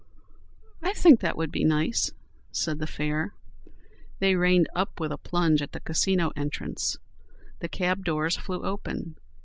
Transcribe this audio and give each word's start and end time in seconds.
"I 0.81 0.93
think 0.93 1.19
that 1.19 1.37
would 1.37 1.51
be 1.51 1.63
nice," 1.63 2.11
said 2.51 2.79
the 2.79 2.87
fare. 2.87 3.35
They 4.17 4.33
reined 4.33 4.67
up 4.75 4.99
with 4.99 5.11
a 5.11 5.17
plunge 5.19 5.61
at 5.61 5.73
the 5.73 5.79
Casino 5.79 6.31
entrance. 6.35 6.97
The 7.59 7.69
cab 7.69 8.03
doors 8.03 8.35
flew 8.35 8.65
open. 8.65 9.17